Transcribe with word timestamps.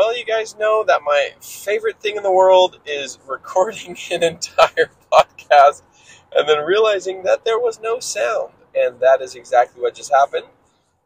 Well, 0.00 0.16
you 0.16 0.24
guys 0.24 0.56
know 0.56 0.82
that 0.84 1.02
my 1.04 1.28
favorite 1.42 2.00
thing 2.00 2.16
in 2.16 2.22
the 2.22 2.32
world 2.32 2.80
is 2.86 3.18
recording 3.26 3.98
an 4.10 4.22
entire 4.22 4.90
podcast 5.12 5.82
and 6.34 6.48
then 6.48 6.64
realizing 6.64 7.22
that 7.24 7.44
there 7.44 7.58
was 7.58 7.78
no 7.82 8.00
sound. 8.00 8.54
And 8.74 8.98
that 9.00 9.20
is 9.20 9.34
exactly 9.34 9.82
what 9.82 9.94
just 9.94 10.10
happened. 10.10 10.46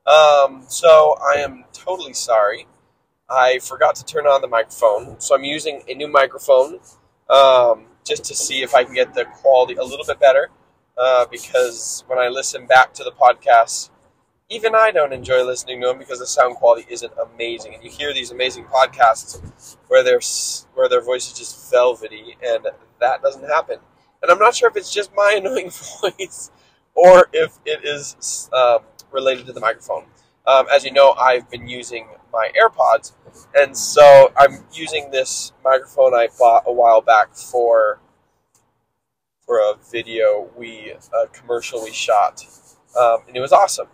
Um, 0.07 0.62
so 0.69 1.17
I 1.21 1.41
am 1.41 1.65
totally 1.72 2.12
sorry. 2.12 2.69
I 3.29 3.59
forgot 3.59 3.96
to 3.96 4.04
turn 4.04 4.29
on 4.29 4.43
the 4.43 4.46
microphone. 4.46 5.18
So 5.18 5.34
I'm 5.34 5.42
using 5.42 5.82
a 5.88 5.95
new 5.95 6.06
microphone 6.06 6.79
um, 7.29 7.86
just 8.06 8.22
to 8.26 8.34
see 8.36 8.62
if 8.62 8.76
I 8.76 8.84
can 8.84 8.95
get 8.95 9.12
the 9.12 9.24
quality 9.24 9.74
a 9.74 9.82
little 9.82 10.06
bit 10.06 10.20
better. 10.20 10.50
Uh, 10.96 11.26
because 11.32 12.04
when 12.06 12.20
I 12.20 12.29
listen 12.29 12.68
back 12.68 12.95
to 12.95 13.02
the 13.02 13.11
podcast, 13.11 13.90
even 14.50 14.74
I 14.74 14.90
don't 14.90 15.12
enjoy 15.12 15.42
listening 15.45 15.80
to 15.80 15.88
them 15.88 15.98
because 15.98 16.18
the 16.18 16.26
sound 16.26 16.56
quality 16.56 16.86
isn't 16.88 17.12
amazing. 17.32 17.74
And 17.74 17.82
you 17.82 17.90
hear 17.90 18.12
these 18.12 18.30
amazing 18.30 18.64
podcasts 18.64 19.76
where 19.88 20.02
their 20.02 20.21
where 20.75 20.89
their 20.89 21.00
voice 21.00 21.26
is 21.26 21.39
just 21.39 21.71
velvety, 21.71 22.36
and 22.44 22.66
that 23.00 23.22
doesn't 23.22 23.44
happen. 23.44 23.79
And 24.22 24.30
I'm 24.30 24.38
not 24.38 24.54
sure 24.54 24.68
if 24.68 24.76
it's 24.76 24.93
just 24.93 25.11
my 25.14 25.35
annoying 25.38 25.71
voice 25.71 26.50
or 26.94 27.29
if 27.32 27.58
it 27.64 27.85
is 27.85 28.49
um, 28.52 28.80
related 29.11 29.46
to 29.46 29.52
the 29.52 29.61
microphone. 29.61 30.04
Um, 30.46 30.66
as 30.71 30.85
you 30.85 30.93
know, 30.93 31.13
I've 31.13 31.50
been 31.50 31.66
using 31.66 32.06
my 32.30 32.50
AirPods, 32.61 33.12
and 33.55 33.77
so 33.77 34.30
I'm 34.36 34.66
using 34.72 35.11
this 35.11 35.52
microphone 35.64 36.14
I 36.14 36.28
bought 36.38 36.64
a 36.66 36.72
while 36.72 37.00
back 37.00 37.34
for 37.34 38.00
for 39.47 39.58
a 39.58 39.74
video 39.91 40.50
we 40.56 40.92
a 41.14 41.28
commercial 41.28 41.83
we 41.83 41.92
shot, 41.92 42.44
um, 42.98 43.20
and 43.27 43.36
it 43.36 43.41
was 43.41 43.52
awesome. 43.52 43.88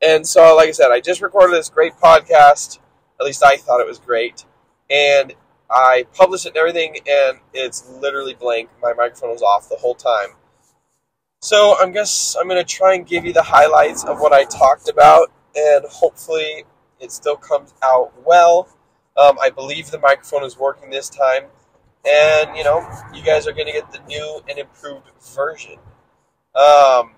And 0.00 0.26
so, 0.26 0.56
like 0.56 0.68
I 0.68 0.72
said, 0.72 0.90
I 0.90 1.00
just 1.00 1.20
recorded 1.20 1.56
this 1.56 1.70
great 1.70 1.94
podcast. 1.94 2.78
At 3.20 3.26
least 3.26 3.42
I 3.44 3.56
thought 3.56 3.80
it 3.80 3.86
was 3.86 3.98
great, 3.98 4.44
and 4.88 5.34
I 5.70 6.06
published 6.14 6.46
it 6.46 6.50
and 6.50 6.56
everything, 6.56 6.98
and 7.08 7.38
it's 7.52 7.88
literally 7.88 8.34
blank. 8.34 8.70
My 8.80 8.92
microphone 8.92 9.30
was 9.30 9.42
off 9.42 9.68
the 9.68 9.76
whole 9.76 9.94
time. 9.94 10.36
So 11.40 11.76
I'm 11.80 11.92
guess 11.92 12.36
I'm 12.38 12.48
gonna 12.48 12.64
try 12.64 12.94
and 12.94 13.06
give 13.06 13.24
you 13.24 13.32
the 13.32 13.42
highlights 13.42 14.04
of 14.04 14.20
what 14.20 14.32
I 14.32 14.44
talked 14.44 14.88
about, 14.88 15.30
and 15.54 15.84
hopefully 15.88 16.64
it 17.00 17.12
still 17.12 17.36
comes 17.36 17.74
out 17.82 18.12
well. 18.24 18.68
Um, 19.16 19.38
I 19.40 19.50
believe 19.50 19.90
the 19.90 19.98
microphone 19.98 20.44
is 20.44 20.58
working 20.58 20.90
this 20.90 21.08
time, 21.10 21.44
and 22.08 22.56
you 22.56 22.64
know 22.64 22.88
you 23.12 23.22
guys 23.22 23.46
are 23.46 23.52
gonna 23.52 23.72
get 23.72 23.90
the 23.92 24.00
new 24.08 24.40
and 24.48 24.58
improved 24.58 25.06
version. 25.34 25.78
Um, 26.54 27.12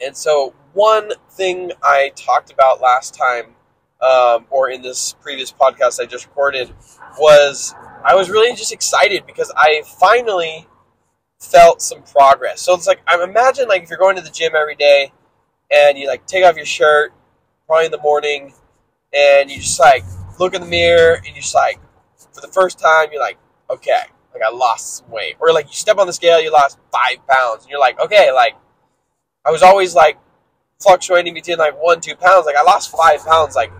and 0.00 0.16
so 0.16 0.54
one 0.72 1.12
thing 1.30 1.72
I 1.82 2.12
talked 2.16 2.52
about 2.52 2.80
last 2.80 3.14
time, 3.14 3.54
um, 4.00 4.46
or 4.50 4.68
in 4.68 4.82
this 4.82 5.14
previous 5.20 5.52
podcast 5.52 6.00
I 6.00 6.06
just 6.06 6.26
recorded, 6.26 6.72
was 7.18 7.74
I 8.04 8.14
was 8.14 8.28
really 8.28 8.54
just 8.54 8.72
excited 8.72 9.26
because 9.26 9.52
I 9.56 9.82
finally 10.00 10.66
felt 11.40 11.82
some 11.82 12.02
progress. 12.02 12.60
So 12.60 12.74
it's 12.74 12.86
like 12.86 13.00
I 13.06 13.22
imagine 13.22 13.68
like 13.68 13.82
if 13.82 13.90
you're 13.90 13.98
going 13.98 14.16
to 14.16 14.22
the 14.22 14.30
gym 14.30 14.52
every 14.54 14.74
day 14.74 15.12
and 15.70 15.98
you 15.98 16.06
like 16.06 16.26
take 16.26 16.44
off 16.44 16.56
your 16.56 16.66
shirt 16.66 17.12
probably 17.66 17.86
in 17.86 17.92
the 17.92 18.00
morning 18.00 18.52
and 19.12 19.50
you 19.50 19.58
just 19.58 19.80
like 19.80 20.04
look 20.38 20.54
in 20.54 20.60
the 20.60 20.66
mirror 20.66 21.14
and 21.14 21.26
you 21.26 21.34
just 21.34 21.54
like 21.54 21.80
for 22.32 22.40
the 22.40 22.48
first 22.48 22.78
time 22.78 23.08
you're 23.12 23.20
like 23.20 23.38
okay 23.70 24.02
like 24.32 24.42
I 24.42 24.50
lost 24.54 24.98
some 24.98 25.10
weight 25.10 25.36
or 25.40 25.52
like 25.52 25.66
you 25.66 25.74
step 25.74 25.98
on 25.98 26.06
the 26.06 26.12
scale 26.12 26.40
you 26.40 26.52
lost 26.52 26.78
five 26.92 27.26
pounds 27.26 27.62
and 27.62 27.70
you're 27.70 27.80
like 27.80 27.98
okay 28.00 28.32
like 28.32 28.54
I 29.44 29.50
was 29.50 29.62
always 29.62 29.94
like 29.94 30.18
fluctuating 30.80 31.34
between 31.34 31.58
like 31.58 31.74
one 31.80 32.00
two 32.00 32.16
pounds 32.16 32.46
like 32.46 32.56
I 32.56 32.62
lost 32.62 32.90
five 32.90 33.24
pounds 33.24 33.54
like 33.54 33.72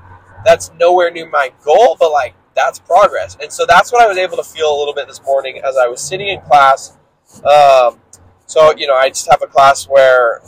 that's 0.44 0.70
nowhere 0.78 1.10
near 1.10 1.28
my 1.28 1.52
goal 1.64 1.96
but 1.98 2.12
like 2.12 2.34
that's 2.54 2.78
progress. 2.78 3.36
And 3.40 3.52
so 3.52 3.66
that's 3.66 3.92
what 3.92 4.02
I 4.02 4.08
was 4.08 4.16
able 4.16 4.36
to 4.36 4.44
feel 4.44 4.74
a 4.74 4.78
little 4.78 4.94
bit 4.94 5.06
this 5.06 5.22
morning 5.22 5.60
as 5.64 5.76
I 5.76 5.86
was 5.86 6.00
sitting 6.00 6.28
in 6.28 6.40
class. 6.40 6.96
Um, 7.38 8.00
so 8.46 8.74
you 8.76 8.86
know, 8.86 8.94
I 8.94 9.08
just 9.08 9.28
have 9.30 9.42
a 9.42 9.46
class 9.46 9.88
where 9.88 10.41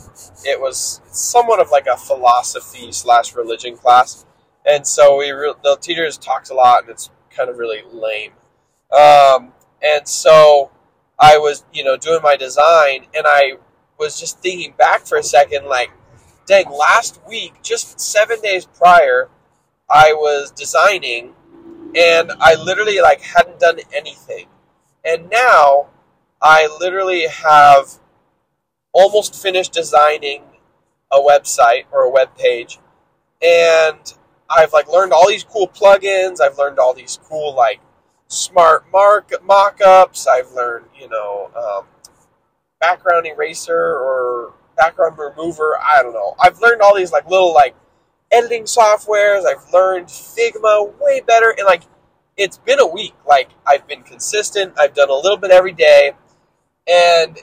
it 0.44 0.60
was 0.60 1.00
somewhat 1.10 1.60
of 1.60 1.71
like 1.71 1.87
a 1.87 1.97
philosophy 1.97 2.93
slash 2.93 3.34
religion 3.34 3.76
class, 3.76 4.25
and 4.65 4.87
so 4.87 5.19
we 5.19 5.31
re- 5.31 5.55
the 5.62 5.76
teachers 5.81 6.19
talks 6.19 6.50
a 6.50 6.55
lot, 6.55 6.82
and 6.82 6.91
it's 6.91 7.10
kind 7.31 7.49
of 7.50 7.56
really 7.59 7.82
lame. 7.91 8.32
Um, 8.93 9.53
and 9.82 10.06
so 10.06 10.71
I 11.19 11.38
was 11.38 11.65
you 11.72 11.84
know 11.84 11.97
doing 11.97 12.21
my 12.22 12.37
design, 12.37 13.06
and 13.15 13.26
I 13.26 13.55
was 13.99 14.19
just 14.19 14.41
thinking 14.41 14.75
back 14.77 15.07
for 15.07 15.19
a 15.19 15.23
second, 15.23 15.67
like, 15.67 15.91
dang, 16.47 16.71
last 16.71 17.21
week, 17.29 17.55
just 17.62 18.01
seven 18.01 18.41
days 18.41 18.67
prior, 18.67 19.29
I 19.89 20.12
was 20.12 20.51
designing 20.51 21.34
and 21.95 22.33
I 22.41 22.55
literally 22.55 23.01
like 23.01 23.21
hadn't 23.23 23.61
done 23.61 23.79
anything. 23.95 24.47
And 25.05 25.31
now 25.31 25.87
I 26.43 26.69
literally 26.81 27.27
have 27.29 28.01
almost 28.93 29.41
finished 29.41 29.73
designing 29.73 30.43
a 31.12 31.19
website 31.19 31.85
or 31.93 32.03
a 32.03 32.11
web 32.11 32.37
page 32.37 32.79
and 33.43 34.15
I've 34.49 34.73
like 34.73 34.89
learned 34.89 35.12
all 35.12 35.29
these 35.29 35.45
cool 35.45 35.69
plugins, 35.69 36.41
I've 36.41 36.59
learned 36.59 36.79
all 36.79 36.95
these 36.95 37.19
cool 37.25 37.55
like 37.55 37.81
smart 38.29 38.87
mark 38.93 39.33
mock-ups, 39.45 40.27
I've 40.27 40.51
learned, 40.53 40.87
you 40.99 41.09
know, 41.09 41.51
um, 41.56 41.87
background 42.81 43.26
eraser 43.26 43.97
or 43.97 44.54
background 44.76 45.19
remover, 45.19 45.78
I 45.82 46.03
don't 46.03 46.12
know. 46.12 46.34
I've 46.41 46.60
learned 46.60 46.82
all 46.82 46.94
these 46.97 47.12
like 47.12 47.28
little 47.28 47.54
like 47.54 47.75
editing 48.31 48.64
softwares. 48.64 49.44
I've 49.47 49.72
learned 49.72 50.06
Figma 50.09 50.92
way 51.00 51.20
better, 51.20 51.54
and 51.56 51.66
like 51.66 51.82
it's 52.37 52.59
been 52.59 52.81
a 52.81 52.87
week. 52.87 53.14
Like 53.26 53.50
I've 53.66 53.87
been 53.87 54.03
consistent. 54.03 54.75
I've 54.78 54.94
done 54.94 55.10
a 55.10 55.14
little 55.14 55.38
bit 55.38 55.50
every 55.50 55.72
day, 55.72 56.12
and 56.87 57.38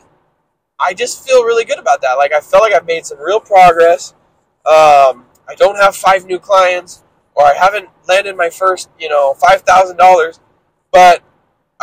I 0.79 0.94
just 0.94 1.25
feel 1.25 1.44
really 1.44 1.65
good 1.65 1.79
about 1.79 2.01
that. 2.01 2.13
Like 2.13 2.33
I 2.33 2.41
felt 2.41 2.63
like 2.63 2.73
I've 2.73 2.85
made 2.85 3.05
some 3.05 3.19
real 3.19 3.39
progress. 3.39 4.13
Um, 4.65 5.25
I 5.47 5.55
don't 5.57 5.75
have 5.75 5.95
five 5.95 6.25
new 6.25 6.39
clients, 6.39 7.03
or 7.35 7.45
I 7.45 7.53
haven't 7.55 7.89
landed 8.07 8.35
my 8.35 8.50
first, 8.50 8.89
you 9.00 9.09
know, 9.09 9.33
five 9.33 9.61
thousand 9.61 9.97
dollars. 9.97 10.39
But 10.91 11.23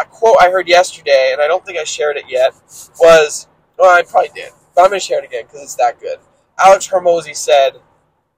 a 0.02 0.04
quote 0.06 0.36
I 0.40 0.50
heard 0.50 0.68
yesterday, 0.68 1.30
and 1.32 1.40
I 1.40 1.46
don't 1.46 1.64
think 1.64 1.78
I 1.78 1.84
shared 1.84 2.16
it 2.16 2.24
yet, 2.28 2.54
was 2.98 3.48
well, 3.78 3.96
I 3.96 4.02
probably 4.02 4.30
did, 4.34 4.52
but 4.74 4.82
I'm 4.82 4.88
gonna 4.88 5.00
share 5.00 5.18
it 5.18 5.24
again 5.24 5.44
because 5.44 5.62
it's 5.62 5.76
that 5.76 6.00
good. 6.00 6.18
Alex 6.58 6.88
Hormozi 6.88 7.34
said, 7.34 7.76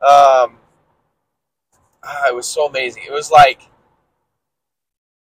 um, 0.01 0.59
ah, 2.05 2.29
it 2.29 2.35
was 2.35 2.47
so 2.47 2.67
amazing. 2.67 3.03
It 3.07 3.13
was 3.13 3.31
like 3.31 3.63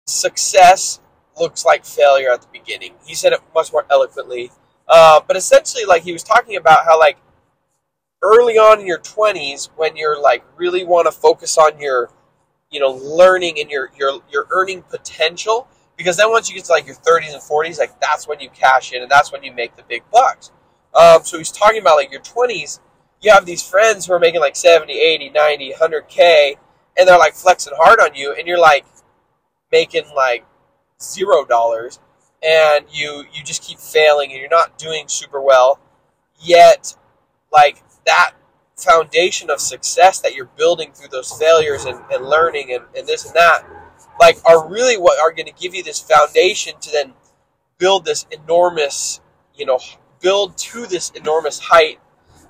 success 0.06 1.00
looks 1.38 1.64
like 1.64 1.84
failure 1.84 2.32
at 2.32 2.42
the 2.42 2.48
beginning. 2.52 2.94
He 3.06 3.14
said 3.14 3.32
it 3.32 3.40
much 3.54 3.72
more 3.72 3.86
eloquently, 3.90 4.50
uh, 4.88 5.20
but 5.26 5.36
essentially, 5.36 5.84
like 5.84 6.02
he 6.02 6.12
was 6.12 6.22
talking 6.22 6.56
about 6.56 6.84
how 6.84 6.98
like 6.98 7.18
early 8.22 8.58
on 8.58 8.80
in 8.80 8.86
your 8.86 8.98
twenties, 8.98 9.70
when 9.76 9.96
you're 9.96 10.20
like 10.20 10.44
really 10.56 10.84
want 10.84 11.06
to 11.06 11.12
focus 11.12 11.56
on 11.58 11.78
your, 11.78 12.10
you 12.70 12.80
know, 12.80 12.90
learning 12.90 13.60
and 13.60 13.70
your 13.70 13.90
your 13.96 14.20
your 14.30 14.46
earning 14.50 14.82
potential, 14.82 15.68
because 15.98 16.16
then 16.16 16.30
once 16.30 16.48
you 16.48 16.54
get 16.54 16.64
to 16.64 16.72
like 16.72 16.86
your 16.86 16.94
thirties 16.94 17.34
and 17.34 17.42
forties, 17.42 17.78
like 17.78 18.00
that's 18.00 18.26
when 18.26 18.40
you 18.40 18.48
cash 18.48 18.92
in 18.92 19.02
and 19.02 19.10
that's 19.10 19.30
when 19.30 19.42
you 19.42 19.52
make 19.52 19.76
the 19.76 19.82
big 19.82 20.02
bucks. 20.10 20.50
Um, 20.94 21.22
so 21.24 21.36
he's 21.36 21.52
talking 21.52 21.80
about 21.80 21.96
like 21.96 22.10
your 22.10 22.22
twenties. 22.22 22.80
You 23.20 23.32
have 23.32 23.44
these 23.44 23.68
friends 23.68 24.06
who 24.06 24.14
are 24.14 24.20
making 24.20 24.40
like 24.40 24.54
70, 24.54 24.92
80, 24.92 25.30
90, 25.30 25.72
100K, 25.72 26.54
and 26.96 27.08
they're 27.08 27.18
like 27.18 27.34
flexing 27.34 27.72
hard 27.76 27.98
on 27.98 28.14
you, 28.14 28.32
and 28.32 28.46
you're 28.46 28.60
like, 28.60 28.86
making 29.70 30.04
like 30.14 30.44
zero 31.00 31.44
dollars 31.44 32.00
and 32.42 32.84
you 32.90 33.24
you 33.32 33.42
just 33.42 33.62
keep 33.62 33.78
failing 33.78 34.30
and 34.30 34.40
you're 34.40 34.48
not 34.48 34.78
doing 34.78 35.04
super 35.08 35.40
well 35.40 35.78
yet 36.40 36.96
like 37.52 37.82
that 38.06 38.32
foundation 38.76 39.50
of 39.50 39.60
success 39.60 40.20
that 40.20 40.34
you're 40.34 40.50
building 40.56 40.92
through 40.92 41.08
those 41.08 41.32
failures 41.32 41.84
and, 41.84 42.00
and 42.12 42.24
learning 42.24 42.72
and, 42.72 42.84
and 42.96 43.06
this 43.06 43.26
and 43.26 43.34
that 43.34 43.64
like 44.20 44.38
are 44.44 44.68
really 44.68 44.96
what 44.96 45.18
are 45.20 45.32
going 45.32 45.46
to 45.46 45.52
give 45.52 45.74
you 45.74 45.82
this 45.82 46.00
foundation 46.00 46.74
to 46.80 46.90
then 46.90 47.12
build 47.78 48.04
this 48.04 48.26
enormous 48.30 49.20
you 49.54 49.66
know 49.66 49.78
build 50.20 50.56
to 50.58 50.86
this 50.86 51.10
enormous 51.10 51.58
height 51.58 51.98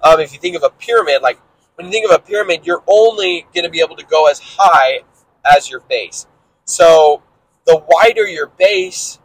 um, 0.02 0.20
if 0.20 0.32
you 0.32 0.38
think 0.38 0.56
of 0.56 0.62
a 0.62 0.70
pyramid 0.70 1.22
like 1.22 1.38
when 1.74 1.86
you 1.86 1.92
think 1.92 2.06
of 2.06 2.12
a 2.12 2.18
pyramid 2.18 2.60
you're 2.64 2.82
only 2.86 3.46
going 3.54 3.64
to 3.64 3.70
be 3.70 3.80
able 3.80 3.96
to 3.96 4.06
go 4.06 4.28
as 4.28 4.40
high 4.40 5.00
as 5.44 5.70
your 5.70 5.80
base 5.80 6.26
so 6.64 7.22
the 7.68 7.82
wider 7.86 8.26
your 8.26 8.48
base, 8.58 9.18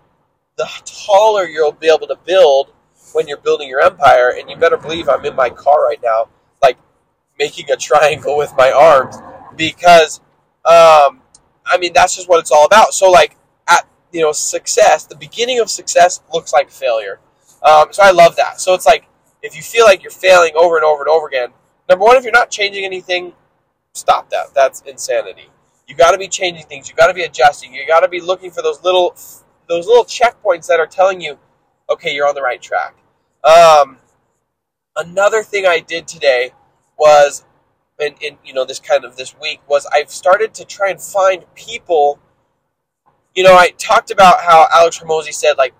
the 0.58 0.68
taller 0.86 1.46
you'll 1.46 1.72
be 1.72 1.88
able 1.88 2.08
to 2.08 2.18
build 2.26 2.74
when 3.14 3.28
you're 3.28 3.38
building 3.38 3.68
your 3.68 3.82
empire. 3.82 4.36
And 4.38 4.50
you 4.50 4.58
better 4.58 4.78
believe 4.78 5.10
I'm 5.10 5.26
in 5.26 5.36
my 5.36 5.50
car 5.50 5.86
right 5.86 6.00
now, 6.04 6.30
like 6.62 6.78
making 7.40 7.72
a 7.72 7.76
triangle 7.76 8.38
with 8.38 8.54
my 8.58 8.72
arms 8.72 9.18
because, 9.56 10.22
um, 10.66 11.22
I 11.66 11.78
mean, 11.78 11.94
that's 11.94 12.16
just 12.16 12.30
what 12.30 12.40
it's 12.40 12.52
all 12.52 12.66
about. 12.66 12.94
So, 12.94 13.10
like, 13.10 13.36
at 13.68 13.88
you 14.12 14.22
know, 14.22 14.32
success, 14.32 15.06
the 15.06 15.16
beginning 15.16 15.60
of 15.60 15.70
success 15.70 16.22
looks 16.34 16.54
like 16.54 16.70
failure. 16.70 17.20
Um, 17.64 17.88
so 17.92 18.04
I 18.04 18.12
love 18.12 18.36
that. 18.36 18.60
So 18.60 18.74
it's 18.74 18.86
like 18.86 19.08
if 19.42 19.56
you 19.56 19.62
feel 19.62 19.86
like 19.86 20.04
you're 20.04 20.12
failing 20.12 20.54
over 20.56 20.76
and 20.76 20.86
over 20.86 21.02
and 21.02 21.10
over 21.10 21.28
again, 21.28 21.50
number 21.90 22.06
one, 22.06 22.16
if 22.18 22.24
you're 22.24 22.34
not 22.34 22.50
changing 22.50 22.86
anything, 22.86 23.34
stop 23.94 24.30
that. 24.30 24.54
That's 24.54 24.82
insanity. 24.82 25.50
You 25.88 25.96
got 25.96 26.12
to 26.12 26.18
be 26.18 26.28
changing 26.28 26.66
things. 26.66 26.90
You 26.90 26.96
got 26.96 27.08
to 27.08 27.14
be 27.14 27.24
adjusting. 27.24 27.74
You 27.74 27.86
got 27.88 28.02
to 28.02 28.08
be 28.08 28.22
looking 28.22 28.52
for 28.52 28.62
those 28.62 28.84
little 28.84 29.16
those 29.70 29.88
little 29.88 30.06
checkpoints 30.06 30.68
that 30.68 30.80
are 30.80 30.88
telling 30.88 31.22
you, 31.22 31.38
okay, 31.90 32.14
you're 32.14 32.28
on 32.28 32.36
the 32.36 32.42
right 32.42 32.62
track. 32.62 32.96
Um, 33.44 33.98
another 34.96 35.44
thing 35.44 35.66
I 35.66 35.80
did 35.80 36.08
today 36.08 36.52
was, 36.98 37.46
in, 38.22 38.38
you 38.44 38.54
know 38.54 38.66
this 38.66 38.80
kind 38.80 39.06
of 39.06 39.16
this 39.16 39.36
week 39.40 39.62
was 39.68 39.86
I've 39.88 40.12
started 40.12 40.54
to 40.56 40.66
try 40.66 40.90
and 40.90 41.02
find 41.02 41.46
people. 41.56 42.20
You 43.36 43.44
know, 43.44 43.56
I 43.56 43.70
talked 43.78 44.12
about 44.12 44.42
how 44.42 44.68
Alex 44.72 45.00
Hormozi 45.00 45.34
said 45.34 45.54
like, 45.58 45.74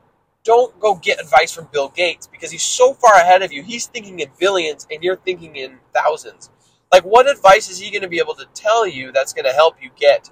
don't 0.44 0.78
go 0.80 0.96
get 0.96 1.20
advice 1.20 1.54
from 1.54 1.70
Bill 1.72 1.90
Gates 1.90 2.28
because 2.28 2.52
he's 2.52 2.64
so 2.64 2.94
far 2.94 3.14
ahead 3.14 3.42
of 3.42 3.52
you. 3.52 3.64
He's 3.64 3.86
thinking 3.86 4.20
in 4.20 4.30
billions 4.40 4.88
and 4.92 5.04
you're 5.04 5.16
thinking 5.16 5.56
in 5.56 5.78
thousands. 5.94 6.50
Like, 6.92 7.04
what 7.04 7.30
advice 7.30 7.70
is 7.70 7.80
he 7.80 7.90
going 7.90 8.04
to 8.04 8.08
be 8.08 8.20
able 8.20 8.36
to 8.36 8.46
tell 8.54 8.86
you 8.86 9.12
that's 9.12 9.34
going 9.34 9.46
to 9.46 9.52
help 9.52 9.82
you 9.82 9.90
get, 9.96 10.30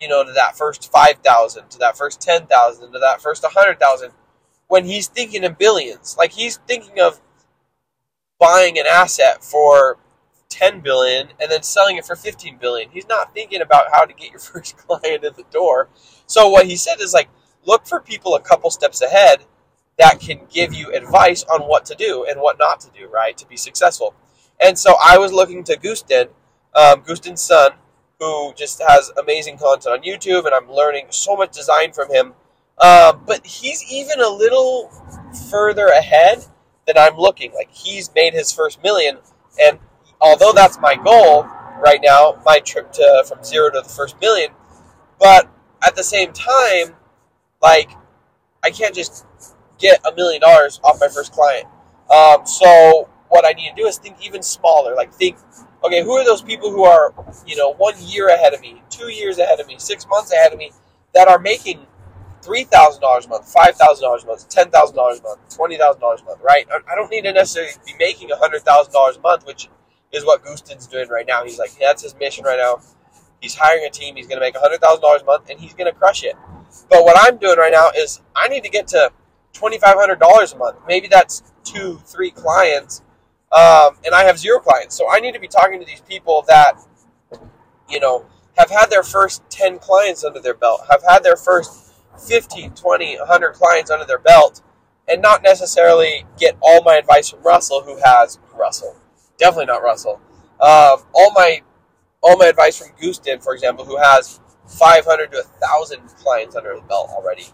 you 0.00 0.08
know, 0.08 0.24
to 0.24 0.32
that 0.32 0.56
first 0.56 0.90
5,000, 0.92 1.68
to 1.70 1.78
that 1.78 1.96
first 1.96 2.20
10,000, 2.20 2.92
to 2.92 2.98
that 2.98 3.20
first 3.20 3.42
100,000 3.42 4.12
when 4.68 4.84
he's 4.84 5.08
thinking 5.08 5.42
in 5.42 5.54
billions? 5.54 6.14
Like, 6.16 6.32
he's 6.32 6.58
thinking 6.68 7.00
of 7.00 7.20
buying 8.38 8.78
an 8.78 8.84
asset 8.86 9.42
for 9.42 9.98
10 10.48 10.80
billion 10.80 11.28
and 11.40 11.50
then 11.50 11.62
selling 11.62 11.96
it 11.96 12.04
for 12.04 12.16
15 12.16 12.58
billion. 12.58 12.90
He's 12.90 13.08
not 13.08 13.34
thinking 13.34 13.60
about 13.60 13.86
how 13.92 14.04
to 14.04 14.14
get 14.14 14.30
your 14.30 14.40
first 14.52 14.76
client 14.76 15.24
in 15.24 15.32
the 15.36 15.44
door. 15.50 15.88
So, 16.26 16.48
what 16.48 16.66
he 16.66 16.76
said 16.76 17.00
is 17.00 17.12
like, 17.12 17.28
look 17.64 17.86
for 17.86 18.00
people 18.00 18.34
a 18.34 18.40
couple 18.40 18.70
steps 18.70 19.02
ahead 19.02 19.44
that 19.98 20.20
can 20.20 20.40
give 20.50 20.74
you 20.74 20.92
advice 20.92 21.42
on 21.44 21.62
what 21.62 21.84
to 21.86 21.94
do 21.94 22.26
and 22.28 22.40
what 22.40 22.58
not 22.58 22.80
to 22.80 22.90
do, 22.90 23.08
right, 23.08 23.36
to 23.38 23.46
be 23.46 23.56
successful. 23.56 24.14
And 24.60 24.78
so 24.78 24.94
I 25.02 25.18
was 25.18 25.32
looking 25.32 25.64
to 25.64 25.76
Gusten, 25.76 26.28
um, 26.74 27.02
Sun, 27.36 27.72
who 28.18 28.52
just 28.54 28.82
has 28.86 29.10
amazing 29.20 29.58
content 29.58 29.94
on 29.94 30.02
YouTube, 30.02 30.44
and 30.46 30.54
I'm 30.54 30.70
learning 30.70 31.06
so 31.10 31.36
much 31.36 31.52
design 31.52 31.92
from 31.92 32.10
him. 32.10 32.34
Uh, 32.78 33.12
but 33.12 33.46
he's 33.46 33.82
even 33.90 34.20
a 34.20 34.28
little 34.28 34.90
further 35.50 35.86
ahead 35.86 36.44
than 36.86 36.98
I'm 36.98 37.16
looking. 37.16 37.52
Like 37.54 37.70
he's 37.70 38.10
made 38.14 38.34
his 38.34 38.52
first 38.52 38.82
million, 38.82 39.18
and 39.60 39.78
although 40.20 40.52
that's 40.52 40.78
my 40.80 40.96
goal 40.96 41.46
right 41.80 42.00
now, 42.02 42.40
my 42.44 42.60
trip 42.60 42.92
to 42.92 43.24
from 43.28 43.42
zero 43.44 43.70
to 43.70 43.80
the 43.80 43.88
first 43.88 44.20
million, 44.20 44.50
but 45.18 45.48
at 45.86 45.96
the 45.96 46.02
same 46.02 46.32
time, 46.32 46.94
like 47.62 47.90
I 48.62 48.70
can't 48.70 48.94
just 48.94 49.26
get 49.78 50.00
a 50.06 50.14
million 50.14 50.40
dollars 50.40 50.80
off 50.82 50.98
my 51.00 51.08
first 51.08 51.32
client. 51.32 51.66
Um, 52.12 52.46
so 52.46 53.08
what 53.28 53.44
I 53.44 53.52
need 53.52 53.70
to 53.70 53.74
do 53.76 53.86
is 53.86 53.98
think 53.98 54.16
even 54.24 54.42
smaller. 54.42 54.94
Like 54.94 55.12
think, 55.12 55.36
okay, 55.84 56.02
who 56.02 56.12
are 56.12 56.24
those 56.24 56.42
people 56.42 56.70
who 56.70 56.84
are, 56.84 57.12
you 57.46 57.56
know, 57.56 57.74
one 57.74 57.94
year 58.00 58.28
ahead 58.28 58.54
of 58.54 58.60
me, 58.60 58.82
two 58.90 59.10
years 59.10 59.38
ahead 59.38 59.60
of 59.60 59.66
me, 59.66 59.76
six 59.78 60.06
months 60.08 60.32
ahead 60.32 60.52
of 60.52 60.58
me, 60.58 60.72
that 61.14 61.28
are 61.28 61.38
making 61.38 61.86
three 62.42 62.64
thousand 62.64 63.00
dollars 63.00 63.26
a 63.26 63.28
month, 63.28 63.52
five 63.52 63.74
thousand 63.76 64.04
dollars 64.04 64.24
a 64.24 64.26
month, 64.26 64.48
ten 64.48 64.70
thousand 64.70 64.96
dollars 64.96 65.20
a 65.20 65.22
month, 65.22 65.54
twenty 65.54 65.76
thousand 65.76 66.00
dollars 66.00 66.20
a 66.22 66.24
month, 66.24 66.40
right? 66.42 66.66
I 66.70 66.94
don't 66.94 67.10
need 67.10 67.22
to 67.22 67.32
necessarily 67.32 67.72
be 67.84 67.94
making 67.98 68.30
hundred 68.32 68.62
thousand 68.62 68.92
dollars 68.92 69.16
a 69.16 69.20
month, 69.20 69.46
which 69.46 69.68
is 70.16 70.24
what 70.24 70.44
Gusten's 70.44 70.86
doing 70.86 71.08
right 71.08 71.26
now. 71.26 71.44
He's 71.44 71.58
like, 71.58 71.76
that's 71.78 72.02
his 72.02 72.14
mission 72.16 72.44
right 72.44 72.58
now. 72.58 72.80
He's 73.40 73.54
hiring 73.54 73.84
a 73.86 73.90
team. 73.90 74.16
He's 74.16 74.26
going 74.26 74.38
to 74.38 74.44
make 74.44 74.56
a 74.56 74.60
hundred 74.60 74.80
thousand 74.80 75.02
dollars 75.02 75.22
a 75.22 75.26
month, 75.26 75.50
and 75.50 75.60
he's 75.60 75.74
going 75.74 75.92
to 75.92 75.96
crush 75.96 76.24
it. 76.24 76.34
But 76.90 77.04
what 77.04 77.16
I'm 77.18 77.38
doing 77.38 77.58
right 77.58 77.72
now 77.72 77.90
is 77.96 78.20
I 78.34 78.48
need 78.48 78.64
to 78.64 78.70
get 78.70 78.88
to 78.88 79.10
twenty 79.52 79.78
five 79.78 79.96
hundred 79.96 80.18
dollars 80.18 80.52
a 80.52 80.56
month. 80.56 80.78
Maybe 80.88 81.06
that's 81.08 81.42
two, 81.64 82.00
three 82.06 82.30
clients 82.30 83.02
um, 83.52 83.96
and 84.04 84.14
I 84.14 84.24
have 84.24 84.38
zero 84.38 84.58
clients. 84.58 84.96
So 84.96 85.10
I 85.10 85.20
need 85.20 85.32
to 85.32 85.40
be 85.40 85.48
talking 85.48 85.78
to 85.80 85.86
these 85.86 86.00
people 86.00 86.44
that, 86.48 86.74
you 87.88 88.00
know, 88.00 88.26
have 88.58 88.70
had 88.70 88.90
their 88.90 89.02
first 89.02 89.42
10 89.50 89.78
clients 89.78 90.24
under 90.24 90.40
their 90.40 90.54
belt, 90.54 90.82
have 90.90 91.02
had 91.08 91.22
their 91.22 91.36
first 91.36 91.92
50, 92.18 92.70
20, 92.70 93.18
100 93.18 93.52
clients 93.52 93.90
under 93.90 94.04
their 94.04 94.18
belt, 94.18 94.62
and 95.08 95.22
not 95.22 95.42
necessarily 95.42 96.24
get 96.38 96.56
all 96.60 96.82
my 96.82 96.96
advice 96.96 97.30
from 97.30 97.42
Russell, 97.42 97.82
who 97.82 97.98
has 98.04 98.38
Russell, 98.54 98.96
definitely 99.38 99.66
not 99.66 99.82
Russell. 99.82 100.20
Um, 100.60 101.04
all 101.12 101.32
my 101.34 101.62
all 102.22 102.36
my 102.36 102.46
advice 102.46 102.78
from 102.78 102.88
Gusten, 103.00 103.42
for 103.42 103.54
example, 103.54 103.84
who 103.84 103.96
has 103.98 104.40
500 104.66 105.30
to 105.30 105.36
1,000 105.60 106.00
clients 106.16 106.56
under 106.56 106.74
his 106.74 106.82
belt 106.88 107.10
already. 107.10 107.44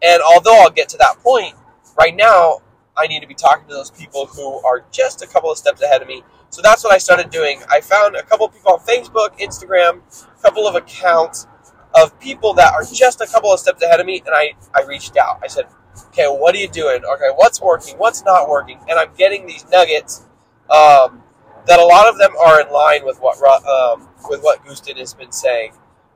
And 0.00 0.22
although 0.22 0.62
I'll 0.62 0.70
get 0.70 0.88
to 0.90 0.98
that 0.98 1.18
point, 1.22 1.54
right 1.98 2.14
now 2.14 2.60
I 2.96 3.06
need 3.06 3.20
to 3.20 3.26
be 3.26 3.34
talking 3.34 3.66
to 3.68 3.74
those 3.74 3.90
people 3.90 4.26
who 4.26 4.62
are 4.64 4.84
just 4.90 5.22
a 5.22 5.26
couple 5.26 5.50
of 5.50 5.58
steps 5.58 5.82
ahead 5.82 6.02
of 6.02 6.08
me. 6.08 6.22
So 6.50 6.60
that's 6.62 6.84
what 6.84 6.92
I 6.92 6.98
started 6.98 7.30
doing. 7.30 7.62
I 7.70 7.80
found 7.80 8.16
a 8.16 8.22
couple 8.22 8.46
of 8.46 8.52
people 8.52 8.72
on 8.72 8.80
Facebook, 8.80 9.38
Instagram, 9.38 10.00
a 10.38 10.42
couple 10.42 10.66
of 10.66 10.74
accounts 10.74 11.46
of 11.94 12.18
people 12.20 12.54
that 12.54 12.72
are 12.72 12.84
just 12.84 13.20
a 13.20 13.26
couple 13.26 13.52
of 13.52 13.60
steps 13.60 13.82
ahead 13.82 14.00
of 14.00 14.06
me, 14.06 14.22
and 14.24 14.34
I, 14.34 14.52
I 14.74 14.82
reached 14.82 15.16
out. 15.16 15.40
I 15.42 15.46
said, 15.46 15.66
okay, 16.08 16.26
what 16.26 16.54
are 16.54 16.58
you 16.58 16.68
doing? 16.68 17.02
Okay, 17.04 17.30
what's 17.34 17.60
working? 17.60 17.96
What's 17.98 18.24
not 18.24 18.48
working? 18.48 18.78
And 18.88 18.98
I'm 18.98 19.14
getting 19.14 19.46
these 19.46 19.66
nuggets 19.70 20.26
um, 20.70 21.22
that 21.66 21.78
a 21.78 21.84
lot 21.84 22.08
of 22.08 22.18
them 22.18 22.32
are 22.36 22.60
in 22.60 22.72
line 22.72 23.04
with 23.04 23.18
what 23.18 23.36
um, 23.66 24.08
with 24.28 24.42
what 24.42 24.64
Gusten 24.64 24.96
has 24.98 25.14
been 25.14 25.32
saying, 25.32 25.72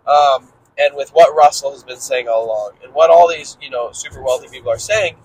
um, 0.06 0.48
and 0.78 0.94
with 0.94 1.10
what 1.10 1.34
Russell 1.34 1.72
has 1.72 1.84
been 1.84 2.00
saying 2.00 2.28
all 2.28 2.46
along, 2.46 2.72
and 2.82 2.92
what 2.94 3.10
all 3.10 3.28
these 3.28 3.56
you 3.60 3.70
know 3.70 3.92
super 3.92 4.22
wealthy 4.22 4.48
people 4.48 4.70
are 4.70 4.78
saying 4.78 5.16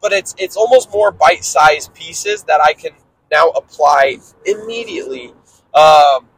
but 0.00 0.12
it's 0.12 0.34
it's 0.38 0.56
almost 0.56 0.90
more 0.92 1.10
bite-sized 1.10 1.94
pieces 1.94 2.44
that 2.44 2.60
I 2.60 2.72
can 2.72 2.92
now 3.30 3.48
apply 3.50 4.18
immediately. 4.46 5.32
Um, 5.74 6.28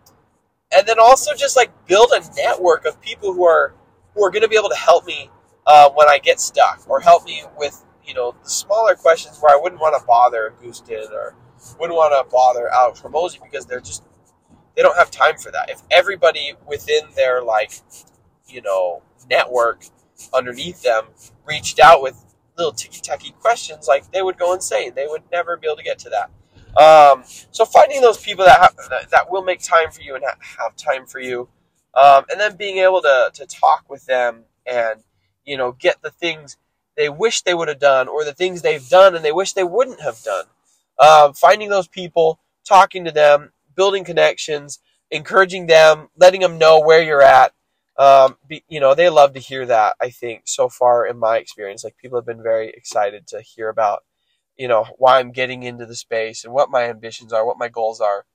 and 0.73 0.87
then 0.87 0.99
also 1.01 1.35
just 1.35 1.57
like 1.57 1.71
build 1.87 2.11
a 2.13 2.23
network 2.37 2.85
of 2.85 3.01
people 3.01 3.33
who 3.33 3.45
are 3.45 3.75
who 4.15 4.25
are 4.25 4.31
going 4.31 4.43
to 4.43 4.49
be 4.49 4.57
able 4.57 4.69
to 4.69 4.77
help 4.77 5.07
me 5.07 5.31
uh, 5.67 5.91
when 5.91 6.09
I 6.09 6.19
get 6.19 6.41
stuck, 6.41 6.83
or 6.89 7.01
help 7.01 7.25
me 7.25 7.45
with 7.57 7.85
you 8.05 8.15
know 8.15 8.35
the 8.43 8.51
smaller 8.51 8.95
questions 8.95 9.39
where 9.41 9.55
I 9.55 9.61
wouldn't 9.61 9.81
want 9.81 10.01
to 10.01 10.07
bother 10.07 10.55
Gusten 10.63 11.11
or 11.11 11.35
wouldn't 11.79 11.97
want 11.97 12.13
to 12.13 12.31
bother 12.31 12.69
Alex 12.69 13.01
Hormozi 13.01 13.43
because 13.43 13.67
they're 13.67 13.81
just 13.81 14.03
they 14.77 14.83
don't 14.83 14.97
have 14.97 15.11
time 15.11 15.37
for 15.37 15.51
that. 15.51 15.71
If 15.71 15.83
everybody 15.91 16.55
within 16.67 17.03
their 17.17 17.43
like 17.43 17.73
you 18.47 18.63
know 18.63 19.03
network 19.29 19.85
underneath 20.35 20.83
them 20.83 21.07
reached 21.47 21.81
out 21.81 22.03
with 22.03 22.23
little 22.57 22.73
ticky 22.73 23.01
tacky 23.01 23.33
questions, 23.41 23.89
like 23.89 24.11
they 24.13 24.23
would 24.23 24.39
go 24.39 24.55
insane. 24.55 24.93
They 24.95 25.07
would 25.07 25.23
never 25.33 25.57
be 25.57 25.67
able 25.67 25.77
to 25.77 25.83
get 25.83 25.99
to 26.01 26.11
that. 26.11 26.31
Um, 26.77 27.25
so 27.51 27.65
finding 27.65 28.01
those 28.01 28.19
people 28.19 28.45
that 28.45 28.61
have, 28.61 28.77
that, 28.91 29.11
that, 29.11 29.31
will 29.31 29.43
make 29.43 29.61
time 29.61 29.91
for 29.91 30.03
you 30.03 30.15
and 30.15 30.23
have 30.59 30.77
time 30.77 31.05
for 31.05 31.19
you, 31.19 31.49
um, 31.95 32.25
and 32.31 32.39
then 32.39 32.57
being 32.57 32.79
able 32.79 33.03
to 33.03 33.31
to 33.35 33.47
talk 33.47 33.85
with 33.89 34.07
them 34.07 34.45
and 34.67 35.03
you 35.45 35.57
know 35.57 35.73
get 35.73 36.01
the 36.03 36.11
things 36.11 36.57
they 36.97 37.09
wish 37.09 37.43
they 37.43 37.55
would 37.55 37.69
have 37.69 37.81
done 37.81 38.09
or 38.09 38.25
the 38.25 38.35
things 38.35 38.63
they've 38.63 38.89
done 38.89 39.17
and 39.17 39.25
they 39.25 39.33
wish 39.33 39.53
they 39.55 39.65
wouldn't 39.65 40.01
have 40.01 40.23
done. 40.23 40.45
Um, 41.01 41.33
finding 41.33 41.71
those 41.71 41.89
people, 41.89 42.41
talking 42.69 43.05
to 43.07 43.11
them, 43.11 43.53
building 43.75 44.05
connections, 44.05 44.81
encouraging 45.11 45.67
them, 45.67 46.09
letting 46.17 46.41
them 46.43 46.59
know 46.59 46.81
where 46.81 47.03
you're 47.03 47.23
at, 47.23 47.53
um, 47.99 48.37
be, 48.47 48.65
you 48.69 48.81
know, 48.81 48.95
they 48.95 49.09
love 49.09 49.33
to 49.35 49.41
hear 49.41 49.67
that. 49.67 49.97
I 50.01 50.11
think 50.11 50.43
so 50.45 50.69
far 50.69 51.07
in 51.07 51.19
my 51.19 51.39
experience, 51.39 51.83
like 51.85 51.97
people 51.97 52.19
have 52.19 52.27
been 52.27 52.43
very 52.43 52.69
excited 52.69 53.27
to 53.29 53.41
hear 53.41 53.69
about, 53.69 54.05
you 54.57 54.69
know, 54.69 54.87
why 54.99 55.19
I'm 55.19 55.33
getting 55.33 55.63
into 55.63 55.87
the 55.87 55.97
space 55.97 56.45
and 56.45 56.53
what 56.53 56.71
my 56.71 56.85
ambitions 56.85 57.33
are, 57.33 57.47
what 57.47 57.59
my 57.59 57.69
goals 57.69 58.01
are, 58.01 58.27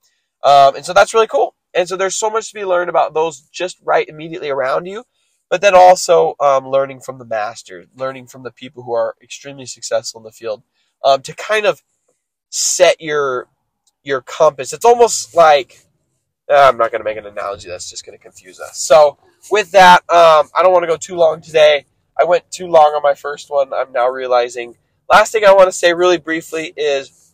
um, 0.43 0.75
and 0.75 0.85
so 0.85 0.93
that's 0.93 1.13
really 1.13 1.27
cool. 1.27 1.55
And 1.73 1.89
so 1.89 1.97
there's 1.97 2.15
so 2.15 2.29
much 2.29 2.49
to 2.49 2.53
be 2.53 2.63
learned 2.63 2.89
about 2.89 3.13
those 3.13 3.41
just 3.51 3.77
right 3.83 4.07
immediately 4.07 4.49
around 4.49 4.85
you, 4.85 5.03
but 5.49 5.61
then 5.61 5.75
also 5.75 6.35
um, 6.39 6.67
learning 6.67 7.01
from 7.01 7.17
the 7.17 7.25
masters, 7.25 7.87
learning 7.95 8.27
from 8.27 8.43
the 8.43 8.51
people 8.51 8.83
who 8.83 8.93
are 8.93 9.15
extremely 9.21 9.65
successful 9.65 10.19
in 10.19 10.23
the 10.23 10.31
field, 10.31 10.63
um, 11.03 11.21
to 11.23 11.33
kind 11.35 11.65
of 11.65 11.81
set 12.55 13.01
your 13.01 13.47
your 14.03 14.21
compass. 14.21 14.71
It's 14.71 14.85
almost 14.85 15.35
like 15.35 15.85
uh, 16.49 16.69
I'm 16.69 16.77
not 16.77 16.91
going 16.91 17.01
to 17.01 17.03
make 17.03 17.17
an 17.17 17.25
analogy 17.25 17.67
that's 17.67 17.89
just 17.89 18.05
going 18.05 18.17
to 18.17 18.21
confuse 18.21 18.59
us. 18.59 18.79
So 18.79 19.17
with 19.51 19.71
that, 19.71 19.99
um, 20.09 20.49
I 20.55 20.63
don't 20.63 20.71
want 20.71 20.83
to 20.83 20.87
go 20.87 20.95
too 20.95 21.15
long 21.15 21.41
today. 21.41 21.85
I 22.17 22.23
went 22.23 22.49
too 22.51 22.67
long 22.67 22.93
on 22.95 23.01
my 23.03 23.13
first 23.13 23.49
one. 23.49 23.73
I'm 23.73 23.91
now 23.91 24.07
realizing. 24.07 24.77
Last 25.09 25.31
thing 25.31 25.43
I 25.43 25.53
want 25.53 25.67
to 25.67 25.71
say 25.71 25.93
really 25.93 26.17
briefly 26.17 26.73
is 26.77 27.33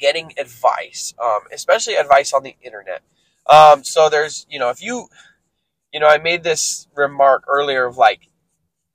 getting 0.00 0.32
advice, 0.36 1.14
um, 1.22 1.40
especially 1.52 1.94
advice 1.94 2.32
on 2.32 2.42
the 2.42 2.56
internet. 2.60 3.02
Um, 3.46 3.84
so 3.84 4.08
there's, 4.08 4.46
you 4.50 4.58
know, 4.58 4.70
if 4.70 4.82
you, 4.82 5.06
you 5.92 6.00
know, 6.00 6.08
I 6.08 6.18
made 6.18 6.42
this 6.42 6.88
remark 6.96 7.44
earlier 7.46 7.86
of 7.86 7.96
like, 7.96 8.28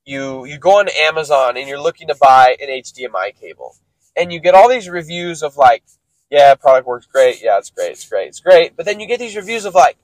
you 0.06 0.46
you 0.46 0.58
go 0.58 0.80
on 0.80 0.90
Amazon 0.90 1.56
and 1.56 1.68
you're 1.68 1.82
looking 1.82 2.08
to 2.08 2.16
buy 2.16 2.58
an 2.60 2.68
HDMI 2.68 3.40
cable, 3.40 3.76
and 4.20 4.34
you 4.34 4.40
get 4.40 4.56
all 4.56 4.70
these 4.70 4.90
reviews 4.90 5.42
of 5.42 5.58
like, 5.58 5.84
yeah, 6.30 6.54
product 6.56 6.86
works 6.88 7.08
great, 7.08 7.42
yeah, 7.42 7.58
it's 7.58 7.70
great, 7.72 7.92
it's 7.92 8.08
great, 8.08 8.28
it's 8.28 8.40
great, 8.40 8.76
but 8.76 8.86
then 8.86 9.00
you 9.00 9.08
get 9.08 9.20
these 9.20 9.36
reviews 9.36 9.66
of 9.66 9.74
like, 9.74 9.98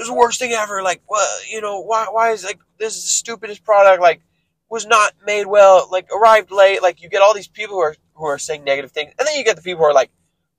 this 0.00 0.06
is 0.06 0.14
the 0.14 0.18
worst 0.18 0.38
thing 0.38 0.52
ever. 0.52 0.82
Like, 0.82 1.02
what? 1.06 1.28
You 1.46 1.60
know, 1.60 1.82
why? 1.82 2.06
Why 2.10 2.30
is 2.30 2.42
like 2.42 2.58
this 2.78 2.96
is 2.96 3.02
the 3.02 3.08
stupidest 3.08 3.62
product? 3.62 4.00
Like, 4.00 4.22
was 4.70 4.86
not 4.86 5.12
made 5.26 5.44
well. 5.44 5.88
Like, 5.92 6.08
arrived 6.10 6.50
late. 6.50 6.82
Like, 6.82 7.02
you 7.02 7.10
get 7.10 7.20
all 7.20 7.34
these 7.34 7.48
people 7.48 7.76
who 7.76 7.82
are 7.82 7.96
who 8.14 8.24
are 8.24 8.38
saying 8.38 8.64
negative 8.64 8.92
things, 8.92 9.12
and 9.18 9.28
then 9.28 9.36
you 9.36 9.44
get 9.44 9.56
the 9.56 9.62
people 9.62 9.84
who 9.84 9.90
are 9.90 9.94
like, 9.94 10.10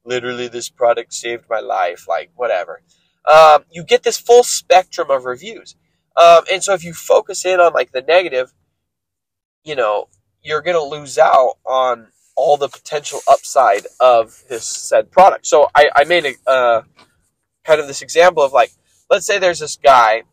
literally, 0.06 0.48
this 0.48 0.70
product 0.70 1.12
saved 1.12 1.46
my 1.50 1.60
life. 1.60 2.08
Like, 2.08 2.30
whatever. 2.36 2.84
Um, 3.26 3.66
you 3.72 3.84
get 3.84 4.04
this 4.04 4.20
full 4.20 4.44
spectrum 4.44 5.10
of 5.10 5.26
reviews. 5.26 5.76
Um, 6.16 6.44
and 6.52 6.64
so 6.64 6.76
if 6.76 6.84
you 6.84 6.94
focus 6.94 7.44
in 7.44 7.60
on 7.60 7.74
like 7.74 7.92
the 7.92 8.02
negative, 8.02 8.54
you 9.64 9.76
know, 9.76 10.08
you're 10.44 10.62
going 10.62 10.78
to 10.78 10.84
lose 10.84 11.18
out 11.18 11.54
on 11.66 12.08
all 12.42 12.58
the 12.58 12.68
potential 12.68 13.20
upside 13.30 13.86
of 14.00 14.44
this 14.50 14.66
said 14.66 15.12
product. 15.12 15.46
So 15.46 15.70
I, 15.76 15.90
I 15.96 16.04
made 16.06 16.26
a 16.26 16.50
uh, 16.50 16.82
kind 17.64 17.80
of 17.80 17.88
this 17.88 18.02
example 18.02 18.42
of 18.42 18.52
like, 18.52 18.72
let's 19.12 19.28
say 19.28 19.38
there's 19.38 19.60
this 19.60 19.78
guy 19.78 20.24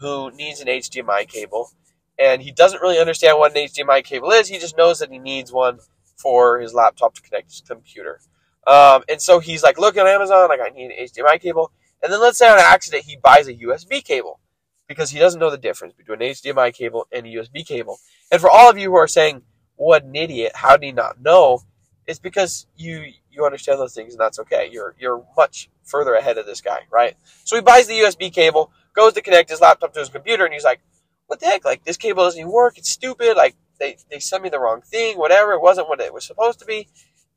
who 0.00 0.32
needs 0.32 0.60
an 0.60 0.66
HDMI 0.66 1.28
cable 1.28 1.70
and 2.18 2.42
he 2.42 2.50
doesn't 2.50 2.82
really 2.82 2.98
understand 2.98 3.38
what 3.38 3.56
an 3.56 3.64
HDMI 3.64 4.02
cable 4.02 4.32
is. 4.32 4.48
He 4.48 4.58
just 4.58 4.76
knows 4.76 4.98
that 4.98 5.12
he 5.12 5.18
needs 5.18 5.52
one 5.52 5.78
for 6.16 6.58
his 6.58 6.74
laptop 6.74 7.14
to 7.14 7.22
connect 7.22 7.50
his 7.50 7.60
computer. 7.60 8.20
Um, 8.66 9.04
and 9.08 9.22
so 9.22 9.38
he's 9.38 9.62
like, 9.62 9.78
look 9.78 9.96
at 9.96 10.06
Amazon, 10.06 10.48
like 10.48 10.60
I 10.60 10.70
need 10.70 10.90
an 10.90 11.06
HDMI 11.06 11.40
cable. 11.40 11.70
And 12.02 12.12
then 12.12 12.20
let's 12.20 12.38
say 12.38 12.48
on 12.48 12.58
accident 12.58 13.04
he 13.04 13.16
buys 13.16 13.46
a 13.46 13.54
USB 13.54 14.04
cable 14.04 14.40
because 14.88 15.10
he 15.10 15.20
doesn't 15.20 15.38
know 15.38 15.50
the 15.50 15.58
difference 15.58 15.94
between 15.94 16.20
an 16.20 16.28
HDMI 16.28 16.74
cable 16.74 17.06
and 17.12 17.24
a 17.24 17.30
USB 17.30 17.64
cable. 17.64 17.98
And 18.32 18.40
for 18.40 18.50
all 18.50 18.68
of 18.68 18.76
you 18.76 18.90
who 18.90 18.96
are 18.96 19.06
saying, 19.06 19.42
what 19.82 20.04
an 20.04 20.14
idiot, 20.14 20.52
how 20.54 20.76
do 20.76 20.86
you 20.86 20.92
not 20.92 21.20
know? 21.20 21.60
It's 22.06 22.18
because 22.18 22.66
you 22.76 23.12
you 23.30 23.44
understand 23.44 23.80
those 23.80 23.94
things 23.94 24.14
and 24.14 24.20
that's 24.20 24.38
okay. 24.40 24.68
You're 24.70 24.94
you're 24.98 25.24
much 25.36 25.70
further 25.84 26.14
ahead 26.14 26.38
of 26.38 26.46
this 26.46 26.60
guy, 26.60 26.80
right? 26.90 27.16
So 27.44 27.56
he 27.56 27.62
buys 27.62 27.86
the 27.86 27.94
USB 27.94 28.32
cable, 28.32 28.72
goes 28.94 29.12
to 29.14 29.22
connect 29.22 29.50
his 29.50 29.60
laptop 29.60 29.92
to 29.94 30.00
his 30.00 30.08
computer, 30.08 30.44
and 30.44 30.54
he's 30.54 30.64
like, 30.64 30.80
what 31.26 31.40
the 31.40 31.46
heck? 31.46 31.64
Like 31.64 31.84
this 31.84 31.96
cable 31.96 32.24
doesn't 32.24 32.38
even 32.38 32.52
work, 32.52 32.78
it's 32.78 32.90
stupid, 32.90 33.36
like 33.36 33.56
they, 33.80 33.96
they 34.10 34.20
sent 34.20 34.44
me 34.44 34.48
the 34.48 34.60
wrong 34.60 34.82
thing, 34.82 35.18
whatever, 35.18 35.52
it 35.52 35.62
wasn't 35.62 35.88
what 35.88 36.00
it 36.00 36.14
was 36.14 36.24
supposed 36.24 36.60
to 36.60 36.64
be. 36.64 36.88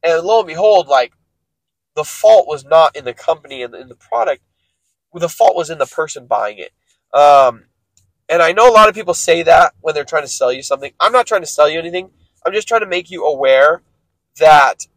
And 0.04 0.22
lo 0.24 0.40
and 0.40 0.48
behold, 0.48 0.88
like 0.88 1.14
the 1.96 2.04
fault 2.04 2.48
was 2.48 2.64
not 2.64 2.96
in 2.96 3.06
the 3.06 3.14
company 3.14 3.64
and 3.64 3.74
in 3.74 3.90
the 3.90 3.96
product, 3.96 4.44
the 5.14 5.30
fault 5.30 5.56
was 5.56 5.70
in 5.70 5.80
the 5.80 5.86
person 5.86 6.28
buying 6.28 6.60
it. 6.60 6.72
Um, 7.18 7.66
and 8.28 8.42
I 8.42 8.52
know 8.52 8.70
a 8.70 8.74
lot 8.74 8.90
of 8.90 8.96
people 8.96 9.14
say 9.14 9.44
that 9.44 9.74
when 9.82 9.96
they're 9.96 10.04
trying 10.04 10.24
to 10.24 10.28
sell 10.28 10.52
you 10.52 10.62
something. 10.62 10.92
I'm 11.00 11.12
not 11.12 11.26
trying 11.26 11.42
to 11.42 11.48
sell 11.48 11.70
you 11.70 11.80
anything. 11.80 12.12
I'm 12.46 12.54
just 12.54 12.68
trying 12.68 12.82
to 12.82 12.88
make 12.88 13.10
you 13.10 13.26
aware 13.26 13.82
that 14.38 14.88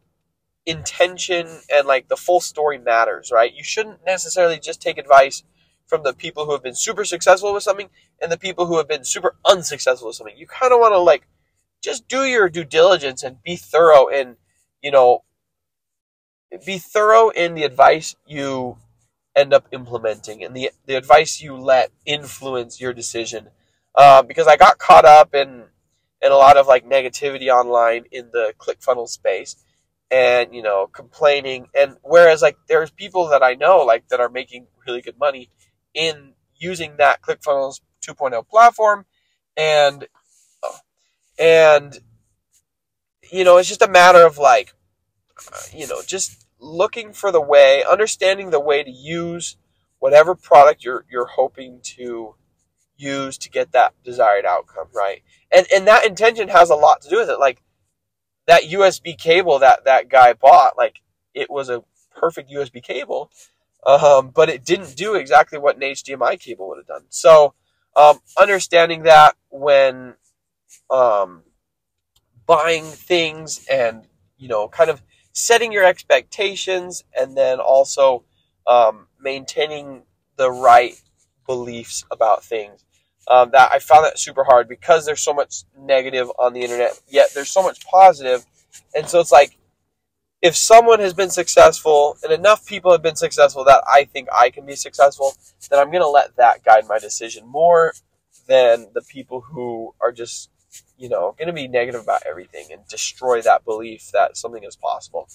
intention 0.65 1.47
and 1.73 1.87
like 1.87 2.07
the 2.07 2.15
full 2.15 2.39
story 2.39 2.77
matters, 2.77 3.31
right? 3.31 3.53
You 3.53 3.63
shouldn't 3.63 4.05
necessarily 4.05 4.59
just 4.59 4.81
take 4.81 4.97
advice 4.97 5.43
from 5.87 6.03
the 6.03 6.13
people 6.13 6.45
who 6.45 6.51
have 6.51 6.61
been 6.61 6.75
super 6.75 7.03
successful 7.03 7.53
with 7.53 7.63
something 7.63 7.89
and 8.21 8.31
the 8.31 8.37
people 8.37 8.67
who 8.67 8.77
have 8.77 8.87
been 8.87 9.03
super 9.03 9.35
unsuccessful 9.45 10.07
with 10.07 10.15
something. 10.15 10.37
You 10.37 10.45
kind 10.45 10.71
of 10.71 10.79
want 10.79 10.93
to 10.93 10.99
like 10.99 11.27
just 11.81 12.07
do 12.07 12.23
your 12.23 12.49
due 12.49 12.65
diligence 12.65 13.23
and 13.23 13.41
be 13.41 13.55
thorough 13.55 14.07
and, 14.07 14.35
you 14.83 14.91
know, 14.91 15.23
be 16.65 16.77
thorough 16.77 17.29
in 17.29 17.55
the 17.55 17.63
advice 17.63 18.15
you 18.27 18.77
end 19.35 19.53
up 19.53 19.67
implementing 19.71 20.43
and 20.43 20.55
the, 20.55 20.71
the 20.85 20.95
advice 20.95 21.41
you 21.41 21.55
let 21.55 21.91
influence 22.05 22.79
your 22.79 22.93
decision. 22.93 23.47
Uh, 23.95 24.21
because 24.21 24.47
I 24.47 24.55
got 24.55 24.77
caught 24.77 25.05
up 25.05 25.33
in, 25.33 25.63
in 26.21 26.31
a 26.31 26.35
lot 26.35 26.57
of 26.57 26.67
like 26.67 26.85
negativity 26.85 27.49
online 27.49 28.05
in 28.11 28.29
the 28.31 28.53
ClickFunnels 28.57 29.09
space 29.09 29.55
and, 30.11 30.53
you 30.53 30.61
know, 30.61 30.87
complaining. 30.87 31.67
And 31.73 31.97
whereas 32.01 32.41
like 32.41 32.57
there's 32.67 32.91
people 32.91 33.27
that 33.29 33.43
I 33.43 33.53
know 33.53 33.79
like 33.79 34.07
that 34.09 34.19
are 34.19 34.29
making 34.29 34.67
really 34.85 35.01
good 35.01 35.19
money 35.19 35.49
in 35.93 36.33
using 36.55 36.97
that 36.97 37.21
ClickFunnels 37.21 37.81
2.0 38.05 38.47
platform 38.47 39.05
and, 39.55 40.07
and, 41.37 41.97
you 43.31 43.43
know, 43.43 43.57
it's 43.57 43.69
just 43.69 43.81
a 43.81 43.87
matter 43.87 44.25
of 44.25 44.37
like, 44.37 44.73
you 45.73 45.87
know, 45.87 46.01
just 46.05 46.45
looking 46.59 47.13
for 47.13 47.31
the 47.31 47.41
way, 47.41 47.83
understanding 47.89 48.49
the 48.49 48.59
way 48.59 48.83
to 48.83 48.91
use 48.91 49.55
whatever 49.99 50.35
product 50.35 50.83
you're 50.83 51.05
you're 51.09 51.27
hoping 51.27 51.79
to 51.83 52.35
use 52.99 53.37
to 53.39 53.49
get 53.49 53.71
that 53.71 53.93
desired 54.03 54.45
outcome, 54.45 54.87
right? 54.93 55.23
And 55.51 55.65
and 55.73 55.87
that 55.87 56.05
intention 56.05 56.49
has 56.49 56.69
a 56.69 56.75
lot 56.75 57.01
to 57.01 57.09
do 57.09 57.17
with 57.17 57.29
it. 57.29 57.39
Like 57.39 57.61
that 58.47 58.63
USB 58.63 59.17
cable 59.17 59.59
that 59.59 59.85
that 59.85 60.09
guy 60.09 60.33
bought, 60.33 60.77
like 60.77 61.01
it 61.33 61.49
was 61.49 61.69
a 61.69 61.83
perfect 62.15 62.51
USB 62.51 62.81
cable, 62.83 63.31
um, 63.85 64.29
but 64.29 64.49
it 64.49 64.65
didn't 64.65 64.95
do 64.95 65.15
exactly 65.15 65.59
what 65.59 65.75
an 65.75 65.81
HDMI 65.81 66.39
cable 66.39 66.67
would 66.69 66.77
have 66.77 66.87
done. 66.87 67.05
So 67.09 67.53
um, 67.95 68.19
understanding 68.37 69.03
that 69.03 69.35
when 69.49 70.15
um, 70.89 71.43
buying 72.45 72.85
things 72.85 73.65
and 73.71 74.07
you 74.37 74.47
know 74.47 74.67
kind 74.67 74.89
of 74.89 75.01
setting 75.31 75.71
your 75.71 75.85
expectations 75.85 77.03
and 77.17 77.37
then 77.37 77.59
also 77.59 78.23
um, 78.67 79.07
maintaining 79.19 80.03
the 80.37 80.51
right 80.51 81.01
beliefs 81.45 82.05
about 82.11 82.43
things. 82.43 82.83
Um, 83.29 83.51
that 83.51 83.71
I 83.71 83.79
found 83.79 84.05
that 84.05 84.17
super 84.17 84.43
hard 84.43 84.67
because 84.67 85.05
there's 85.05 85.21
so 85.21 85.33
much 85.33 85.63
negative 85.79 86.31
on 86.39 86.53
the 86.53 86.61
internet, 86.61 86.99
yet 87.07 87.29
there's 87.35 87.51
so 87.51 87.61
much 87.61 87.85
positive, 87.85 88.45
and 88.95 89.07
so 89.07 89.19
it's 89.19 89.31
like 89.31 89.55
if 90.41 90.55
someone 90.55 90.99
has 90.99 91.13
been 91.13 91.29
successful 91.29 92.17
and 92.23 92.31
enough 92.31 92.65
people 92.65 92.91
have 92.91 93.03
been 93.03 93.15
successful 93.15 93.63
that 93.65 93.83
I 93.87 94.05
think 94.05 94.29
I 94.35 94.49
can 94.49 94.65
be 94.65 94.75
successful, 94.75 95.33
then 95.69 95.79
I'm 95.79 95.91
going 95.91 96.01
to 96.01 96.07
let 96.07 96.37
that 96.37 96.63
guide 96.63 96.85
my 96.87 96.97
decision 96.97 97.45
more 97.45 97.93
than 98.47 98.87
the 98.93 99.01
people 99.01 99.41
who 99.41 99.93
are 99.99 100.11
just 100.11 100.49
you 100.97 101.09
know, 101.09 101.33
going 101.37 101.47
to 101.47 101.53
be 101.53 101.67
negative 101.67 102.01
about 102.01 102.23
everything 102.27 102.67
and 102.71 102.85
destroy 102.87 103.41
that 103.41 103.65
belief 103.65 104.11
that 104.11 104.37
something 104.37 104.63
is 104.63 104.75
possible. 104.75 105.27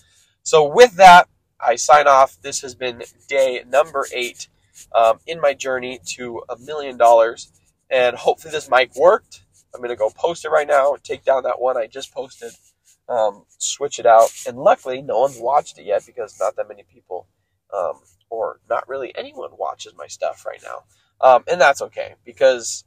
So, 0.42 0.64
with 0.64 0.96
that, 0.96 1.28
I 1.60 1.76
sign 1.76 2.06
off. 2.06 2.36
This 2.42 2.60
has 2.60 2.74
been 2.74 3.02
day 3.28 3.64
number 3.66 4.06
eight 4.12 4.48
um, 4.94 5.20
in 5.26 5.40
my 5.40 5.54
journey 5.54 6.00
to 6.16 6.42
a 6.48 6.58
million 6.58 6.98
dollars. 6.98 7.50
And 7.90 8.16
hopefully, 8.16 8.52
this 8.52 8.70
mic 8.70 8.94
worked. 8.96 9.42
I'm 9.74 9.82
to 9.82 9.96
go 9.96 10.10
post 10.10 10.44
it 10.44 10.50
right 10.50 10.68
now, 10.68 10.96
take 11.02 11.24
down 11.24 11.42
that 11.42 11.60
one 11.60 11.76
I 11.76 11.86
just 11.86 12.14
posted, 12.14 12.52
um, 13.08 13.44
switch 13.58 13.98
it 13.98 14.06
out. 14.06 14.30
And 14.46 14.56
luckily, 14.56 15.02
no 15.02 15.20
one's 15.20 15.38
watched 15.38 15.78
it 15.78 15.84
yet 15.84 16.06
because 16.06 16.38
not 16.38 16.56
that 16.56 16.68
many 16.68 16.84
people, 16.84 17.26
um, 17.76 17.94
or 18.30 18.60
not 18.70 18.88
really 18.88 19.12
anyone, 19.16 19.50
watches 19.58 19.92
my 19.96 20.06
stuff 20.06 20.46
right 20.46 20.62
now. 20.62 20.84
Um, 21.20 21.44
and 21.50 21.60
that's 21.60 21.82
okay 21.82 22.14
because 22.24 22.84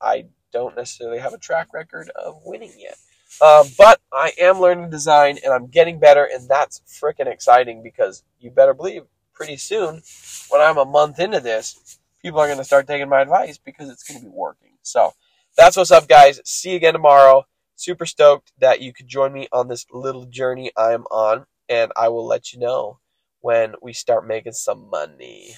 I 0.00 0.26
don't 0.52 0.76
necessarily 0.76 1.18
have 1.20 1.32
a 1.32 1.38
track 1.38 1.68
record 1.72 2.10
of 2.10 2.40
winning 2.44 2.72
yet. 2.78 2.98
Um, 3.40 3.66
but 3.78 4.00
I 4.12 4.32
am 4.38 4.60
learning 4.60 4.90
design 4.90 5.38
and 5.42 5.54
I'm 5.54 5.68
getting 5.68 5.98
better, 5.98 6.24
and 6.24 6.48
that's 6.48 6.80
freaking 6.86 7.26
exciting 7.26 7.82
because 7.82 8.24
you 8.38 8.50
better 8.50 8.74
believe 8.74 9.02
pretty 9.32 9.56
soon, 9.56 10.02
when 10.50 10.60
I'm 10.60 10.76
a 10.76 10.84
month 10.84 11.18
into 11.18 11.40
this, 11.40 11.98
people 12.22 12.40
are 12.40 12.46
going 12.46 12.58
to 12.58 12.64
start 12.64 12.86
taking 12.86 13.08
my 13.08 13.20
advice 13.20 13.58
because 13.58 13.88
it's 13.88 14.02
going 14.02 14.20
to 14.20 14.26
be 14.26 14.32
working. 14.32 14.72
So 14.82 15.12
that's 15.56 15.76
what's 15.76 15.90
up, 15.90 16.08
guys. 16.08 16.40
See 16.44 16.70
you 16.70 16.76
again 16.76 16.94
tomorrow. 16.94 17.46
Super 17.76 18.06
stoked 18.06 18.52
that 18.58 18.80
you 18.80 18.92
could 18.92 19.08
join 19.08 19.32
me 19.32 19.48
on 19.52 19.68
this 19.68 19.86
little 19.90 20.26
journey 20.26 20.70
I'm 20.76 21.04
on, 21.04 21.46
and 21.68 21.92
I 21.96 22.08
will 22.08 22.26
let 22.26 22.52
you 22.52 22.58
know 22.58 22.98
when 23.40 23.74
we 23.82 23.92
start 23.92 24.26
making 24.26 24.52
some 24.52 24.88
money. 24.90 25.56